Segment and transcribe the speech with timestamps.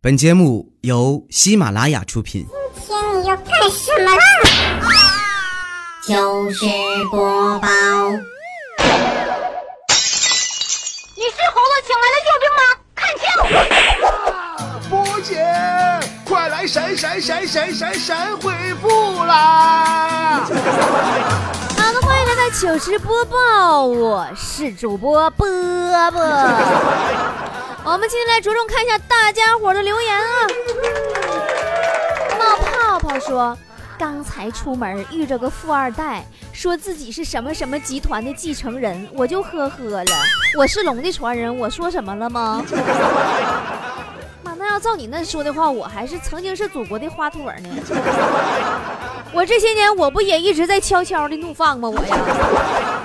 [0.00, 2.46] 本节目由喜马拉雅出品。
[2.86, 4.22] 今天你要干什么啦？
[6.06, 6.64] 糗事
[7.10, 7.68] 播报，
[11.16, 12.62] 你是猴子请来的救兵吗？
[12.94, 13.26] 看清！
[14.88, 15.44] 波姐，
[16.24, 18.88] 快来闪闪闪闪闪闪回复
[19.24, 20.44] 啦！
[20.44, 20.48] 好
[21.92, 25.48] 的，欢迎来到糗事播报，我是主播波
[26.12, 26.20] 波。
[27.90, 30.46] 我们今天来着重看一下大家伙的留言啊。
[32.38, 33.56] 冒泡泡说，
[33.98, 40.12] 刚才出门遇着个富二代，说自己是什么什么集团的继承人，我就呵呵了。
[40.58, 42.62] 我是龙的传人，我说什么了吗？
[44.42, 47.70] 妈，那要照你那说的话，我还是曾经是祖国的花朵呢。
[49.32, 51.88] 我这些年我不也一直在悄悄的怒放吗？
[51.88, 52.97] 我呀。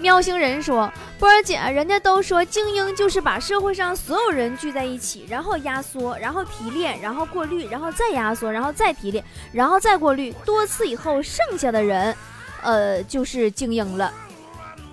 [0.00, 12.14] 喵星人说：“波儿姐，人家都说精英就是把社会上所有人聚在一起，然后压缩，然后提炼，然后过滤，然后再压缩，然后再提炼，然后再过滤，多次以后剩下的人，
[12.62, 14.12] 呃，就是精英了。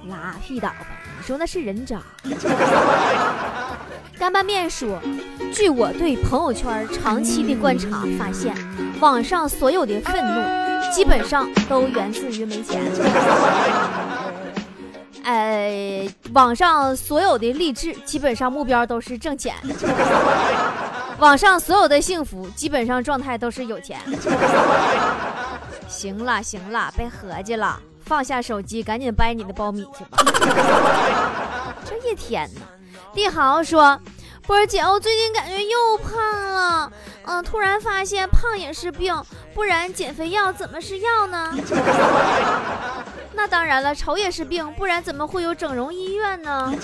[0.07, 0.87] 拉屁倒吧！
[1.17, 2.01] 你说那是人渣。
[4.17, 4.99] ”干拌面说
[5.53, 8.55] ：“据我对朋友圈长期的观察发现，
[8.99, 10.41] 网上所有的愤怒
[10.91, 12.81] 基本上都源自于没钱。”
[15.25, 19.55] 呃，网上所有的励志基本上目标都是挣钱，
[21.17, 23.99] 网上所有的幸福基本上状态都是有钱。
[25.87, 30.19] 行了行了，别合计了，放下手机，赶紧掰你的苞米去吧。
[31.83, 32.61] 这一天呢，
[33.11, 33.99] 帝豪说
[34.45, 36.13] ：“波儿姐，我最近感觉又胖
[36.53, 36.91] 了，
[37.25, 39.19] 嗯，突然发现胖也是病，
[39.55, 41.51] 不然减肥药怎么是药呢？”
[43.35, 46.73] 那当然了，丑也是病，不然怎么会有整容医院呢？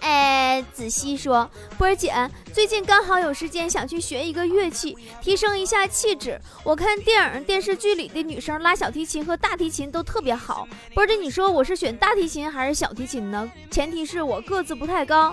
[0.00, 2.12] 哎，子熙说，波儿姐
[2.54, 6.40] 最近刚好有时间，想去学一个乐器，提升一下气质。
[6.64, 10.66] 我看电影、电视剧里的女生拉小提琴和大提琴都特别好。
[10.94, 13.48] 波儿姐，你说我是选大提琴还是小提琴呢？
[13.70, 15.30] 前提是我个子不太高。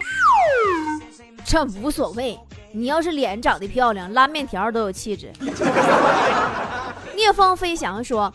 [1.46, 2.38] 这无所谓，
[2.74, 5.32] 你要是脸长得漂亮，拉面条都有气质。
[7.16, 8.32] 聂风飞翔说。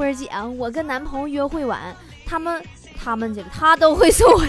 [0.00, 1.94] 波儿姐，我跟男朋友约会完，
[2.24, 2.64] 他们
[2.98, 4.40] 他们这个他都会送我。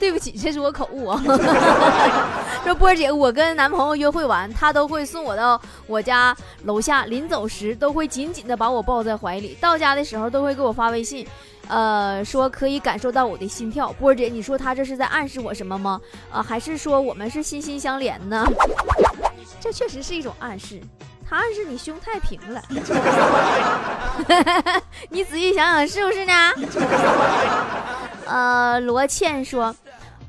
[0.00, 1.22] 对不起，这是我口误啊。
[2.64, 11.24] 说波儿姐，我跟男朋友约会完，他都会送我到我家楼下，临走时都会紧紧的把我抱在怀里，到家的时候都会给我发微信，
[11.68, 13.92] 呃，说可以感受到我的心跳。
[13.92, 16.00] 波儿姐，你说他这是在暗示我什么吗？
[16.32, 18.44] 啊，还是说我们是心心相连呢？
[19.60, 20.80] 这确实是一种暗示。
[21.36, 22.62] 暗示你胸太平了，
[25.10, 26.32] 你仔细想想是不是呢？
[28.26, 29.74] 呃，罗倩说，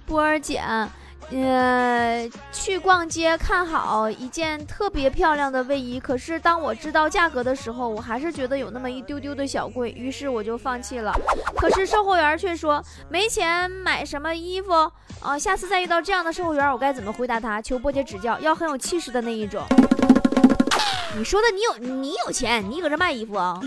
[0.06, 0.62] 波儿姐，
[1.32, 11.14] 呃，去逛街看好一件特别漂亮的卫衣，可是当我知道价格的时候，我还是觉得有那么一丢丢的小贵，于是我就放弃了。
[11.56, 14.74] 可是售货员却说没钱买什么衣服
[15.22, 17.62] 啊，下次再遇到这样的售货员，我该怎么回答他？
[17.62, 19.64] 求波姐指教，要很有气势的那一种。
[21.16, 23.60] 你说的你有你有钱，你搁这卖衣服啊？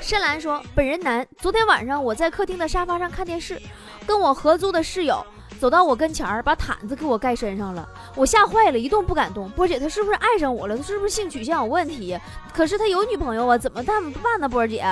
[0.00, 3.60] 深蓝说：“本人男，昨天晚上我在客厅的沙发上看电视，
[4.06, 5.24] 跟我合租的室友
[5.58, 9.48] 走到我跟前儿，把毯子给我盖身上了，我吓坏了，一动不敢动。
[9.50, 10.76] 波姐，他是不是爱上我了？
[10.76, 12.18] 他是不是性取向有问题？
[12.52, 14.48] 可是他有女朋友啊，怎么办不办呢？
[14.48, 14.84] 波姐，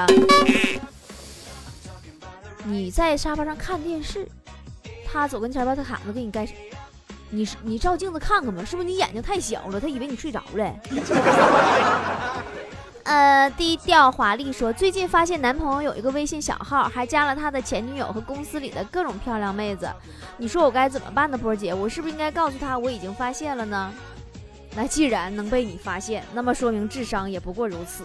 [2.65, 4.27] 你在沙发上看电视，
[5.07, 6.55] 他走跟前把他毯子给你盖上。”
[7.31, 9.81] 你你照镜子看看吧，是不是你眼睛太小了？
[9.81, 10.75] 他以为你睡着了。
[13.05, 19.91] 呃，低调华丽说，最近发现男朋友有一个微信小号，还加了他的前女友和公司里的各种漂亮妹子。
[20.37, 21.39] 你说我该怎么办呢？
[21.39, 23.91] 波姐，我是不是应该告诉他我已经发现了呢？
[24.77, 28.05] 那既然能被你发现，那么说明智商也不过如此。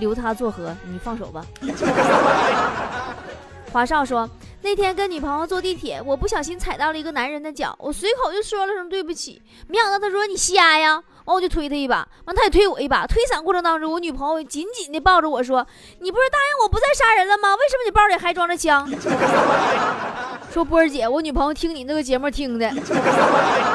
[0.00, 0.74] 留他作何？
[0.86, 1.44] 你放手吧。
[3.70, 4.28] 华少说。
[4.62, 10.94] 那天跟女朋友坐地铁，我不小心踩到了一个男人的脚，我随口就说了声对不起，没想到他说你瞎呀，
[11.24, 15.64] 完我就推他一把，完他也推我一把，推伞过程当中，我女朋友紧紧的抱着我说，
[16.00, 17.54] 你不是答应我不再杀人了吗？
[17.54, 18.90] 为什么你包里还装着枪？
[20.52, 22.68] 说波儿姐，我女朋友听你那个节目听的，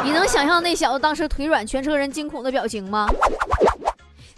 [0.04, 3.08] 你能想象那小子当时腿软，全车人惊恐的表情吗？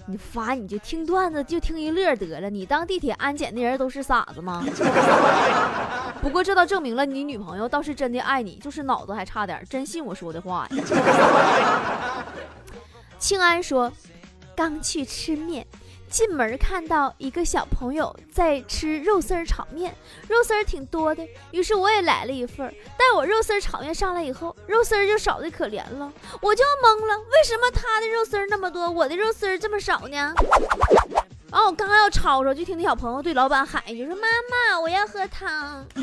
[0.05, 4.63] 你发你就听段子就听一乐得了，你当地铁安检的人都是傻子吗？
[6.21, 12.23] 不过这倒证明了你女朋友倒是真的爱你，就是脑子还差点，真信我说的话呀。
[13.17, 13.91] 庆安说，
[14.55, 15.65] 刚去吃面，
[16.13, 19.95] 进门看到一个小朋友在吃肉丝儿炒面，
[20.27, 22.69] 肉丝儿挺多的，于是我也来了一份儿。
[22.69, 30.35] 待我肉丝儿炒面上来以后，肉丝儿就少的可怜了，我就懵了，为什么他的肉丝儿那么多，我的肉丝儿这么少呢？
[31.49, 35.83] 然后我刚要吵吵，就听那小朋友对老板喊一句说：“妈妈，我要喝汤。”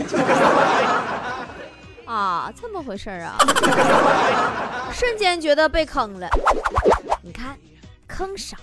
[2.05, 3.39] 啊，这么回事儿啊！
[4.93, 6.29] 瞬间觉得被坑了。
[7.23, 7.57] 你看，
[8.09, 8.57] 坑啥？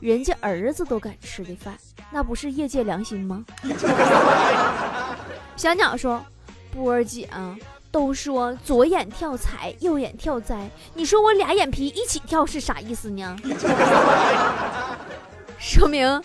[0.00, 1.74] 人家儿子都敢吃的饭，
[2.10, 3.44] 那不是业界良心吗？
[5.56, 6.24] 小鸟说
[6.72, 7.56] ：“波儿姐啊，
[7.90, 13.36] 都说左眼跳财，右眼跳灾，你说我俩眼皮一起跳是啥意思呢？”
[15.58, 16.22] 说明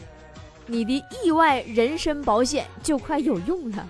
[0.67, 3.87] 你的意外人身保险就快有用了。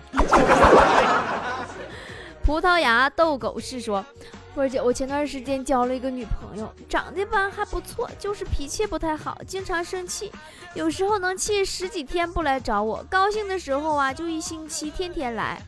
[2.43, 4.05] 葡萄牙逗狗是说
[4.53, 10.29] ：“波儿姐，我前段时间交了一个女朋友，长得吧还不错，就是脾气不太好，经常生气，
[10.75, 15.61] 有时候能气十几天不来找我，高兴的时候啊就一星期天天来。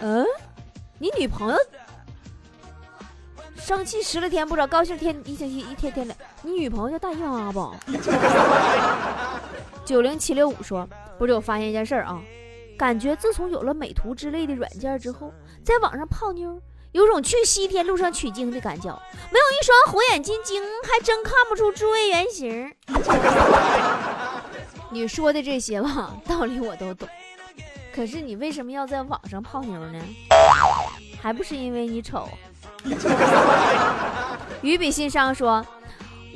[0.00, 0.26] 嗯，
[0.98, 1.58] 你女朋友
[3.54, 7.72] 生气十来天不找，高兴天一星期一天天来，你女朋友叫大姨妈不？”
[9.86, 12.20] 九零七六五说：“波儿姐，我发现一件事儿啊。”
[12.76, 15.30] 感觉自从有了美图之类的软件之后，
[15.64, 16.60] 在网上泡妞，
[16.92, 18.88] 有种去西天路上取经的感觉。
[19.30, 22.74] 没有一双火眼金睛，还真看不出诸位原形。
[24.90, 27.08] 你说的这些吧，道理我都懂。
[27.94, 30.00] 可是你为什么要在网上泡妞呢？
[31.22, 32.28] 还不是因为你丑。
[34.62, 35.64] 于比心伤说。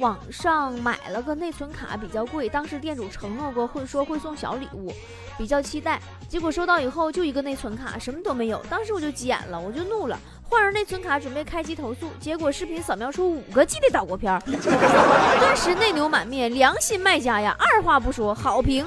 [0.04, 4.92] 网上买了个内存卡比较贵，当时店主承诺过会说会送小礼物，
[5.38, 5.98] 比较期待。
[6.28, 8.62] 结果收到以后就一个内存卡，什么都没有。
[8.68, 12.10] 当时我就急眼了，我就怒了，换上内存卡准备开机投诉。
[12.20, 16.52] 结果视频扫描出五个 G 的岛国片， 顿时内牛满面。
[16.52, 18.84] 良心卖家呀，二话不说好评。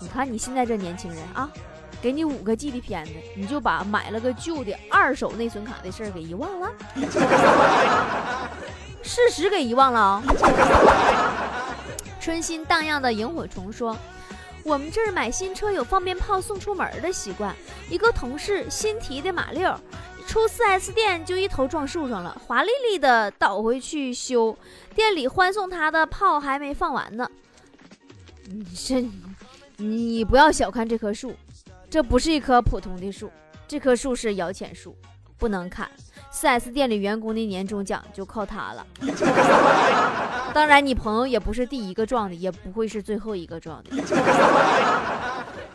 [0.00, 1.48] 你看你现在这年轻人啊，
[2.02, 6.70] 给你五个 G 的片子，你就把买了个旧的二手内存卡的事儿给遗忘了。
[9.02, 10.22] 事实给遗忘了啊！
[12.20, 13.96] 春心荡漾的萤火虫说
[14.62, 17.54] ：“我们这儿买新车有放鞭炮送出门的习惯。
[17.88, 19.74] 一个同事新提的马六，
[20.26, 24.56] 出 4S 店就一头撞树上了，华丽丽的倒回去修。
[24.94, 27.28] 店里欢送他的炮还没放完呢。
[28.44, 29.08] 你这，
[29.76, 31.34] 你不要小看这棵树，
[31.88, 33.30] 这不是一棵普通的树，
[33.66, 34.94] 这棵树是摇钱树，
[35.40, 35.90] 不能砍。
[36.32, 38.86] ”4S 店里员工的年终奖就靠他了。
[40.54, 43.90] 当然，你朋友也不是第一个撞的，也不会是最后一个撞的。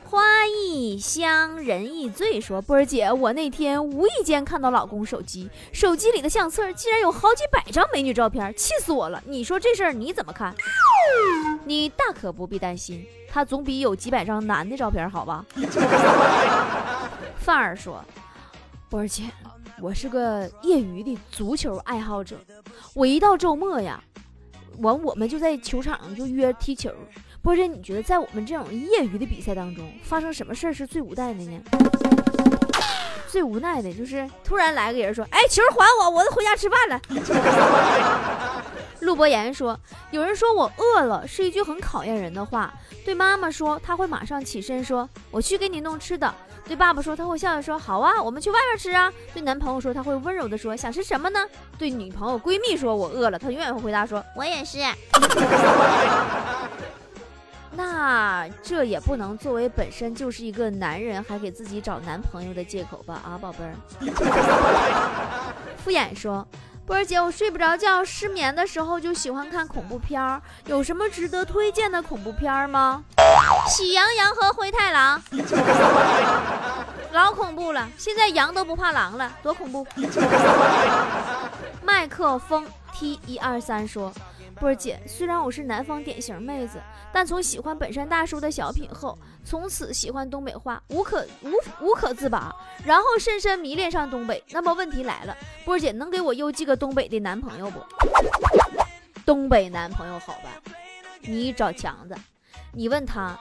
[0.04, 2.40] 花一香，人一醉。
[2.40, 9.22] 说波儿姐，我那天无意间看到老公手机，手机里的相册竟然有好几百张美女照片，气死我了！
[9.26, 10.56] 你说这事儿你怎么看？
[11.66, 15.44] 你大可不必担心，他总比有几百张男的照片好吧？
[17.40, 18.02] 范儿说，
[18.90, 19.24] 波儿姐。
[19.81, 22.38] 我是个业余的足球爱好者，
[22.94, 24.01] 我一到周末呀，
[24.77, 26.89] 完我们就在球场就约踢球。
[27.42, 31.62] 波姐，你觉得在我们这种业余的比赛当中，发生什么事儿是最无奈的呢？
[33.27, 37.01] 最无奈的就是突然来个人说：“哎，球还我，我都回家吃饭了。
[39.01, 39.77] ”陆博言说
[40.10, 42.74] ：“有人说我饿了，是一句很考验人的话。
[43.04, 46.33] 对妈妈说，他会马上起身说：我去给你弄吃的。”
[46.66, 51.40] 对爸爸说，他会笑笑说：“好啊，我们去外面吃啊。”对男朋友说，他会温柔的说：“想吃什么呢？”
[51.78, 54.80] 对女朋友、闺蜜说：“我饿了。”他永远会回答说：“我也是。
[57.78, 63.22] ”那这也不能作为本身就是一个男人还给自己找男朋友的借口吧？
[63.24, 63.75] 啊，宝贝儿。
[65.84, 66.48] 敷衍说
[66.86, 73.04] ：“波儿姐，我睡不着觉，失眠的时候就喜欢看恐怖片儿，有什么值得推荐的恐怖片儿吗？”
[73.68, 75.20] 喜羊羊和灰太狼，
[77.12, 77.89] 老恐怖了！
[77.98, 79.86] 现在羊都不怕狼了，多恐怖！
[81.82, 84.13] 麦克风 T 一二三说
[84.60, 86.82] ：“波儿姐，虽然我是南方典型妹子，
[87.12, 91.52] 但从喜欢本山大叔的小品后，从此喜欢东北话，无可无
[91.86, 94.44] 无可自拔，然后深深迷恋上东北。
[94.52, 95.36] 那么问题来了，
[95.66, 97.80] 波儿姐能给我邮寄个东北的男朋友不？
[99.26, 100.50] 东北男朋友好吧，
[101.22, 102.16] 你找强子。”
[102.78, 103.38] 你问他，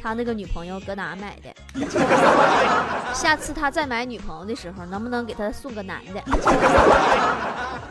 [0.00, 1.52] 他那个女朋友搁哪买的？
[3.12, 6.22] 下次他再买女朋友的时候，能不能给他送个男的？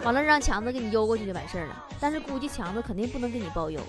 [0.08, 1.84] 完了让强子给你邮过去就完事儿了。
[2.00, 3.82] 但是估计强子肯定不能给你包邮，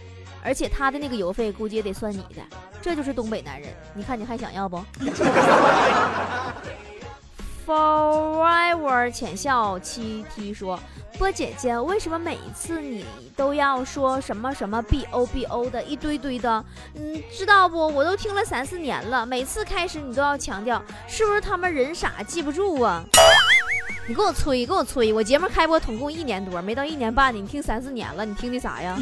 [0.43, 2.43] 而且他的那个邮费估计也得算你的。
[2.83, 4.85] 这就是东北男人，你看你还想要不
[7.65, 10.81] ？Forever 浅笑七 T 说
[11.21, 13.05] ：“波姐姐，为什么每一次你
[13.37, 16.65] 都要说什么什么 B O B O 的一堆堆的？
[16.97, 17.87] 嗯，知道不？
[17.87, 23.05] 我都听了三四年了，每次开始你都要强调，是不是他们人傻记不住啊？
[24.09, 25.12] 你给我吹，给我吹！
[25.12, 28.99] 我节目开播总共一年多，没到一年半呢，你听三四年了，你听的啥呀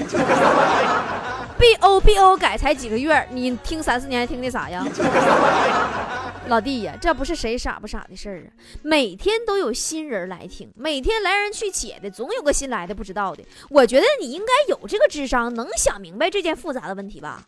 [1.57, 4.85] ？B O B O 改才几个月，你听三四年听的啥呀？”
[6.49, 8.51] 老弟呀，这不是谁傻不傻的事儿啊！
[8.83, 13.45] 每天都有新人来听，每天来人去且的，总有个新来的不知道的。
[13.71, 17.45] 我觉得你应该有这个智商，能想明白这件复杂的问题吧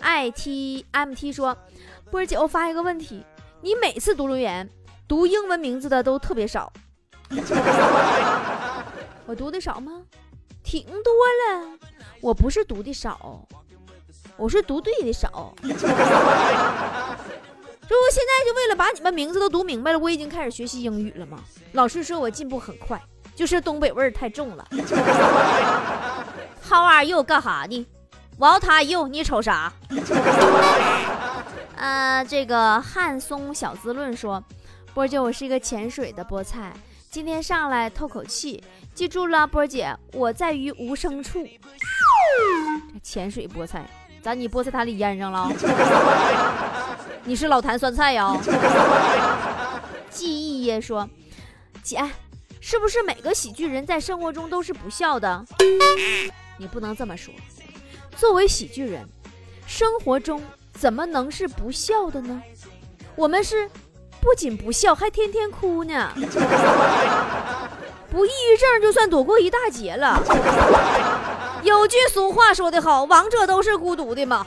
[0.00, 1.54] ？I T M T 说，
[2.10, 3.22] 波儿姐，我发一个问题，
[3.60, 4.68] 你每次读留言，
[5.14, 6.72] 读英文名字的都特别少，
[9.26, 10.02] 我读的少吗？
[10.64, 11.78] 挺多了，
[12.20, 13.46] 我不是读的少。
[14.36, 15.86] 我是读对的少， 这不现
[18.26, 21.38] 在就为了把你们名字都读明白了，我已经开始学习英语了吗？
[21.74, 23.00] 老师说我进步很快，
[23.36, 24.66] 就是东北味儿太重了。
[26.68, 27.22] How are you？
[27.22, 27.86] 干哈呢
[28.36, 29.06] ？What are you？
[29.06, 29.72] 你瞅啥？
[31.76, 34.42] 呃，这个汉松小资论说，
[34.94, 36.72] 波姐，我是一个潜水的菠菜，
[37.10, 38.62] 今天上来透口气，
[38.94, 41.44] 记住了，波姐，我在于无声处。
[43.02, 43.84] 潜水菠菜。
[44.22, 45.50] 咋你菠菜塔里淹上了？
[47.24, 48.34] 你是老坛酸菜呀？
[50.08, 51.06] 记忆耶说，
[51.82, 52.00] 姐，
[52.60, 55.44] 是不是每个喜剧人在生活中都是不笑的？
[56.56, 57.34] 你不能这么说。
[58.16, 59.04] 作为喜剧人，
[59.66, 60.40] 生活中
[60.72, 62.40] 怎么能是不笑的呢？
[63.16, 63.68] 我们是
[64.24, 66.10] 不仅不笑，还天天哭呢。
[68.10, 70.18] 不抑郁症就算躲过一大劫了。
[71.62, 74.46] 有句俗话说得好，王者都是孤独的嘛。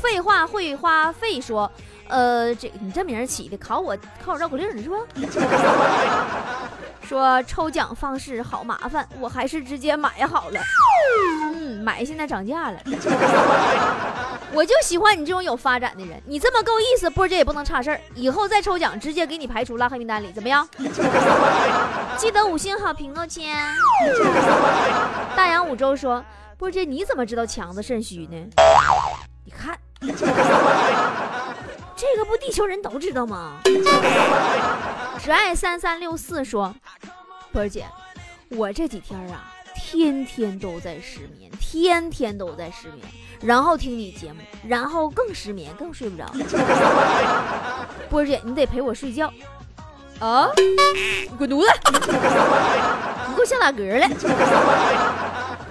[0.00, 1.70] 废话会花费说，
[2.08, 4.96] 呃，这你这名起的考我考我绕口令是吧？
[7.06, 10.60] 说抽奖方式好麻烦，我还是直接买好了。
[11.54, 12.78] 嗯，买现在涨价了。
[14.54, 18.00] 我就喜欢你这种有发展的人，你这么够意思，波姐也不能差事儿。
[18.14, 20.68] 以后再抽奖，直接给你排除拉黑名单里，怎么样？
[22.18, 23.50] 记得五星好评哦，亲。
[25.34, 26.22] 大洋五洲说，
[26.58, 28.36] 波姐你怎么知道强子肾虚呢？
[29.44, 29.78] 你看，
[31.96, 33.54] 这个不地球人都知道吗？
[35.18, 36.74] 只爱三三六四说，
[37.52, 37.86] 波姐，
[38.50, 39.51] 我这几天啊，
[39.92, 43.00] 天天都在失眠，天天都在失眠。
[43.42, 46.24] 然后听你节目，然后更失眠，更睡不着。
[48.08, 49.30] 波姐，你得陪我睡觉
[50.18, 50.48] 啊！
[50.56, 51.70] 你滚犊子！
[53.28, 54.08] 你给我像打嗝了。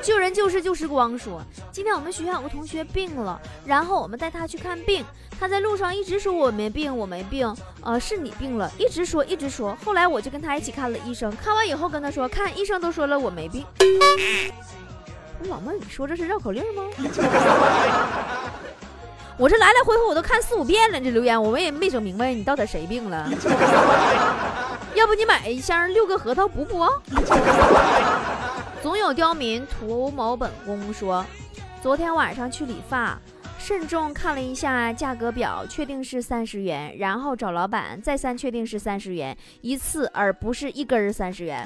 [0.01, 1.41] 救人救世救时光说，
[1.71, 5.05] 今天我们学校有个同学病了，然后我们带他去看病，
[5.39, 9.77] 他在路上一直说我没病，我没病，呃，是你病了，一直说一直说。
[9.85, 13.63] 后来我就跟他一起看了医生，看完以后跟他说，看医生都说了我没病。
[15.43, 16.83] 老妹儿，你说这是绕口令吗？
[19.37, 23.29] 我这来来回回我都看四五遍了，这留言我们也没整明白你到底谁病了。
[24.93, 26.85] 要不你买一箱六个核桃补补？
[28.81, 31.23] 总有刁民图谋本宫说，
[31.83, 33.17] 昨天晚上去理发。
[33.59, 41.63] 慎重看了一下价格表，确定是三十元，然后找老板再三确定是三十元一次，而不是一根儿三十元。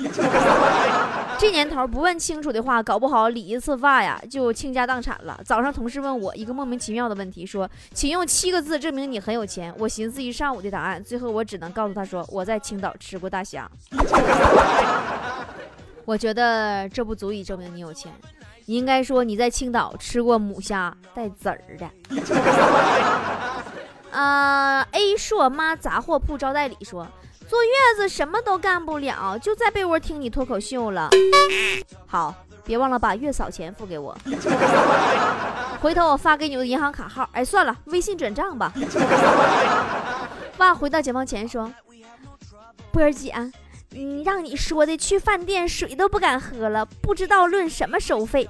[1.40, 5.40] 这年头不问清楚的话，搞不好理一次发呀就倾家荡产了。
[5.46, 13.72] 早上同事问我一个莫名其妙的问题，说：“请用七个字证明你很有钱。”我寻思一上午的答案，最后我只能告诉他说：“我在青岛吃过大虾。”
[16.06, 18.12] 我觉得这不足以证明你有钱。
[18.68, 21.90] 你应该说你在青岛吃过母虾带籽儿的。
[24.12, 27.06] 呃，A 硕妈杂货铺招待里说，
[27.48, 31.10] 坐月子什么都干不了，就在被窝听你脱口秀了。
[32.08, 32.34] 好，
[32.64, 34.18] 别忘了把月嫂钱付给我，
[35.82, 37.28] 回头我发给你的银行卡号。
[37.34, 38.72] 哎，算了，微信转账吧。
[40.58, 41.70] 爸回到解放前说，
[42.92, 43.34] 波儿姐。
[43.96, 48.50] 嗯，让你说的去饭店水都不敢喝了，不知道论什么收费。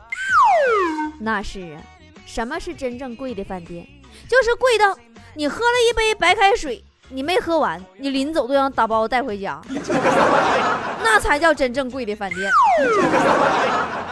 [1.19, 1.81] 那是啊，
[2.25, 3.87] 什么是真正贵的饭店？
[4.27, 4.97] 就是贵到
[5.35, 9.61] 你喝了一杯白开水，你没喝完，你临走都要打包带回家，
[11.03, 12.51] 那才叫真正贵的饭店。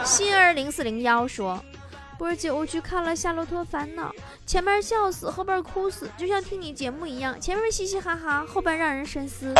[0.04, 1.58] 心儿零四零幺说，
[2.16, 4.10] 波儿姐，我去看了《夏洛特烦恼》，
[4.46, 9.52] 前面笑死，后边哭死，就像听你节目一样，前面嘻嘻哈哈，后边让人深思。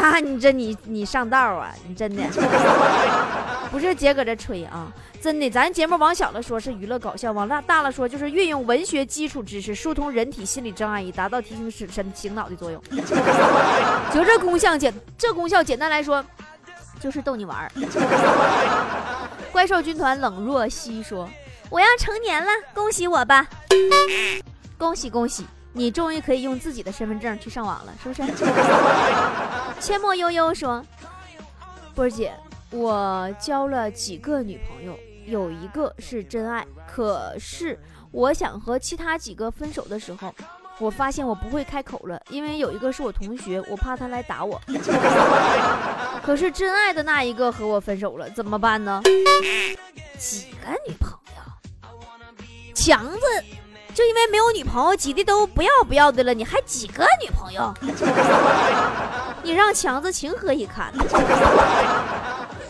[0.00, 2.22] 那你这你你上道啊，你真的
[3.70, 4.90] 不是姐搁这吹啊，
[5.20, 12.82] 真的，咱节目往小了说是娱乐搞笑，往大大了说就是运用文学基础知识疏通人体心理障碍，以达到提醒神神醒脑的作用。
[14.14, 16.24] 就这功效简，这功效简单来说
[17.00, 17.70] 就是逗你玩儿。
[19.52, 21.28] 怪兽军团冷若曦说
[21.68, 23.46] ：“我要成年了，恭喜我吧！
[24.78, 28.22] 恭喜恭喜！”你终于可以用自己的身份证去上网了，是不是？
[29.80, 30.84] 阡陌悠悠说
[31.94, 32.32] ：“波儿姐，
[32.70, 37.78] 我交了几个女朋友，有一个是真爱，可是
[38.10, 40.34] 我想和其他几个分手的时候，
[40.80, 44.60] 我发现我不会开口了，因为有一个是我同学，我怕他来打我。
[46.24, 49.00] 可是真爱的那一个和我分手了，怎么办呢？
[50.18, 52.72] 几个女朋友？
[52.74, 53.20] 强子。”
[53.98, 57.74] 就因为没有女朋友，急的都不要不要的了，你还几个女朋友？
[59.42, 60.92] 你让强子情何以堪？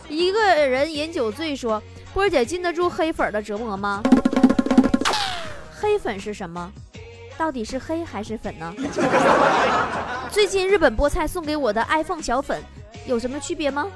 [0.09, 1.83] 一个人饮酒醉说
[2.15, 4.03] ：“波儿姐禁得住黑粉的折磨吗？”
[5.79, 6.73] 黑粉是什么？
[7.37, 8.75] 到底是黑还是粉呢？
[10.31, 12.59] 最近日本菠菜送给我的 iPhone 小粉
[13.05, 13.87] 有什么区别吗？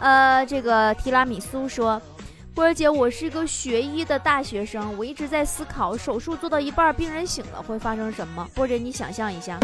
[0.00, 2.00] 呃，这个提拉米苏说。
[2.58, 8.44] 波儿姐，我是一个学医的大学生，我一直在思考，手术做到一半，病人醒了会发生什么？
[8.52, 9.60] 波儿姐，你想象一下，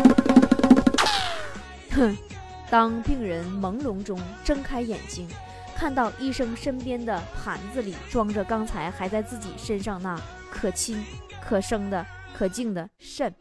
[1.90, 2.16] 哼，
[2.70, 5.26] 当病人朦胧中睁开眼睛，
[5.74, 10.16] 看到医生身边的盘子里装着刚才还在自己身上那
[10.48, 11.04] 可亲、
[11.44, 13.34] 可生的、可敬的肾，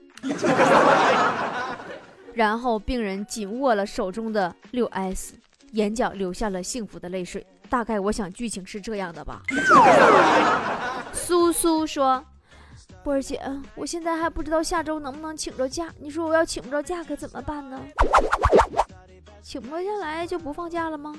[2.33, 5.35] 然后病人紧握了手中的六 S，
[5.73, 7.45] 眼角流下了幸福的泪水。
[7.73, 9.41] 大概我想剧情是这样的吧。
[11.11, 12.23] 苏苏说
[13.03, 13.41] ：“波儿姐，
[13.73, 17.81] 我现在还不知道下周能不能请着假，你说我要请不着假可怎么办呢？
[19.41, 21.15] 请不下来就不放假了吗？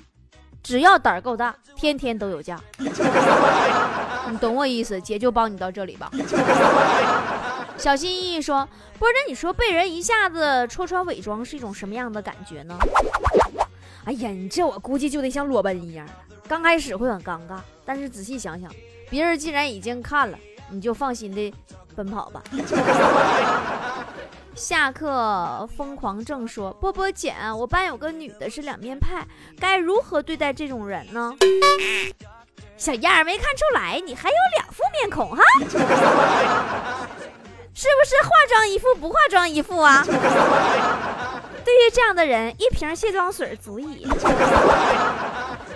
[0.63, 2.61] 只要胆儿够大，天天都有假。
[2.79, 6.09] 你懂我意思，姐就帮你到这里吧。
[7.77, 8.65] ”小心翼翼说
[8.97, 12.79] ：“波儿姐，你说被人一下子戳穿伪装是一种什么样的感觉呢？”
[14.07, 16.07] 哎呀，你这我估计就得像裸奔一样。
[16.47, 18.71] 刚开始会很尴尬，但是仔细想想，
[19.11, 20.39] 别人既然已经看了，
[20.71, 21.53] 你就放心的
[21.97, 22.43] 奔跑吧。
[24.55, 29.27] 下课疯狂症说：“波波姐，我班有个女的是两面派，
[29.59, 31.35] 该如何对待这种人呢？”
[32.77, 35.43] 小样儿没看出来，你还有两副面孔哈？
[37.75, 40.05] 是不是化妆一副不化妆一副啊？
[41.65, 44.07] 对于这样的人，一瓶卸妆水足矣。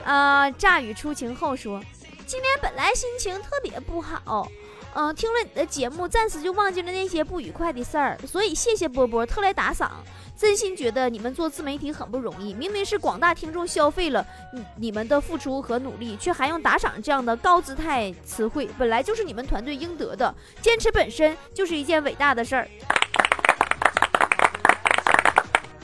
[0.09, 1.79] 呃，乍雨初晴后说，
[2.27, 4.51] 今天本来心情特别不好，
[4.95, 10.03] 嗯，听了你的节目，暂时就忘记了那些不愉快的事儿，所以谢谢波波特来打赏，
[10.35, 22.67] 真心觉得你们做自媒体很不容易，明明是广大听众消费了你你们的付出和努力，却还用打赏这样的高姿态词汇，本来就是你们团队应得的，坚持本身就是一件伟大的事儿，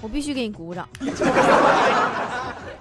[0.01, 0.89] 我必须给你鼓掌。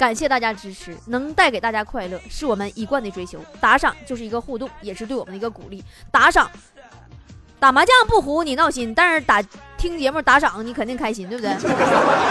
[0.03, 3.39] 感谢大家支持，能带给大家快乐是我们一贯的追求。
[3.61, 5.81] 打赏就是一个互动，也是对我们的一个鼓励。
[6.11, 6.51] 打赏，
[7.57, 9.41] 打麻将不胡你闹心，但是打
[9.77, 11.55] 听节目打赏你肯定开心，对不对？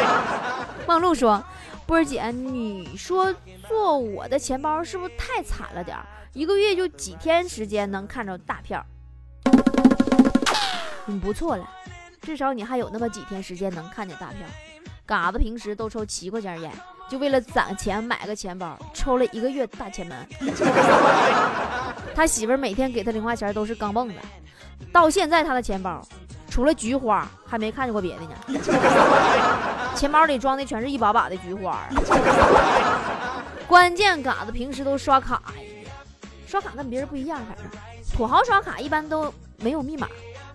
[0.87, 1.43] 梦露说
[1.89, 3.35] ：“波儿姐，你说
[3.67, 6.05] 做我的钱包是不是太惨了点儿？
[6.35, 8.85] 一个月就几天时间能看着大票，
[11.07, 11.67] 你不错了，
[12.21, 14.47] 至少你还有那么几天时间能看见大票。
[15.07, 16.71] 嘎子平时都抽七块钱烟。”
[17.13, 20.17] 就为了攒钱买个钱包，抽了一个月大前门。
[22.17, 24.15] 他媳妇儿每天给他零花钱都是钢镚的，
[24.91, 26.01] 到现在他的钱包
[26.49, 28.31] 除了菊花还没看见过别的呢。
[29.95, 31.81] 钱包里装的全是一把把的菊花。
[33.67, 35.43] 关键嘎子平时都刷卡，
[36.47, 37.67] 刷卡跟别人不一样，反正
[38.17, 40.09] 土豪刷卡一般都没有密码。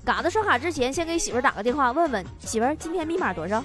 [0.03, 3.63] 嘎子刷卡之前先给媳妇儿打个电话，问问媳妇儿今天密码多少。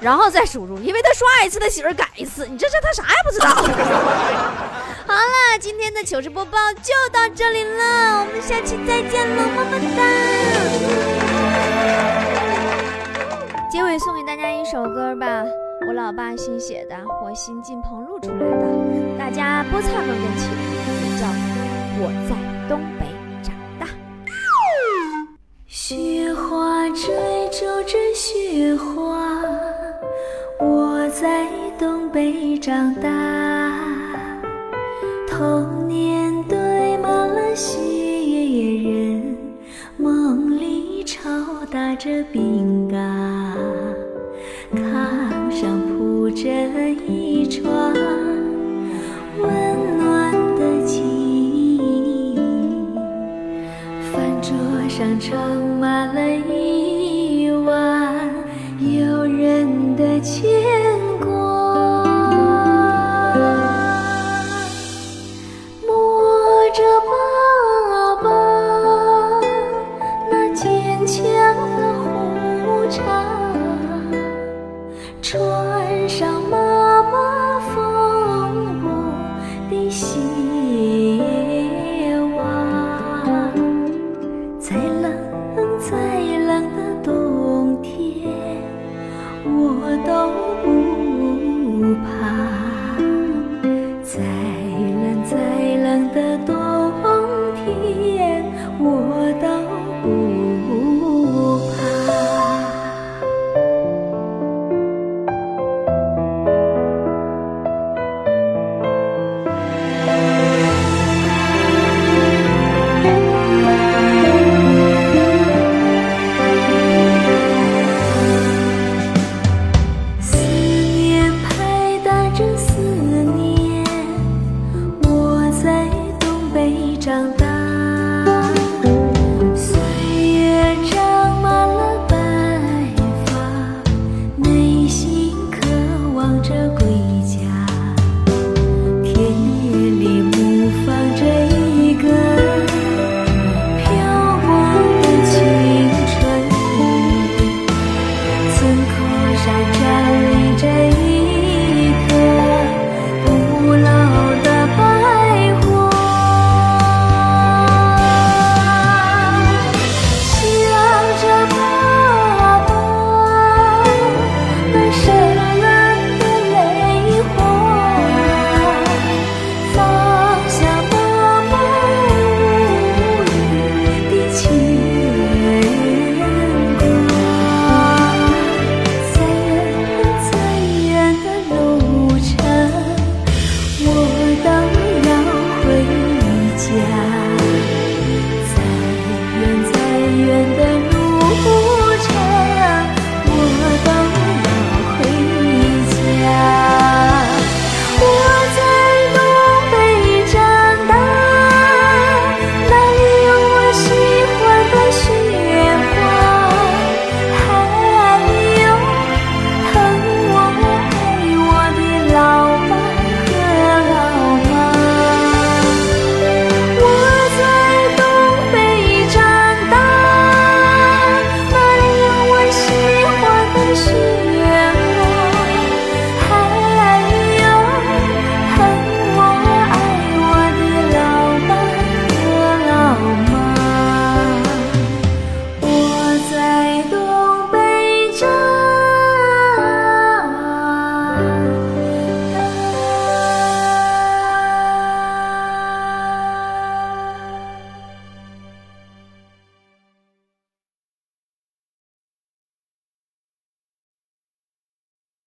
[0.00, 2.46] 然后再输入，因为他刷一次，他媳妇改一次。
[2.46, 3.48] 你这这他啥也不知道。
[5.06, 10.02] 好了，今天的糗事播报就到这里了，我们下期再见了，么么哒。
[13.70, 15.44] 结尾送给大家一首歌吧，
[15.86, 18.66] 我老爸新写的，我新进棚录出来的，
[19.18, 20.48] 大家菠菜们跟起，
[21.02, 21.26] 名叫
[21.98, 22.34] 《我在
[22.68, 23.06] 东北
[23.42, 23.86] 长大》。
[25.66, 29.25] 雪花追逐着雪花。
[32.16, 33.10] 我在东北长大，
[35.28, 37.76] 童年堆满了雪
[38.90, 39.36] 人，
[39.98, 41.28] 梦里抽
[41.70, 43.54] 打着饼干。
[44.72, 46.48] 炕上铺着
[47.06, 47.92] 一床
[49.38, 52.34] 温暖的记忆，
[54.10, 54.56] 饭桌
[54.88, 56.22] 上盛满了